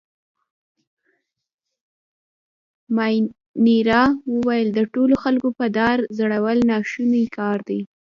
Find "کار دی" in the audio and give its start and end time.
7.37-7.79